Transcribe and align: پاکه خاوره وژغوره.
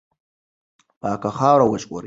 پاکه 1.01 1.29
خاوره 1.37 1.65
وژغوره. 1.67 1.99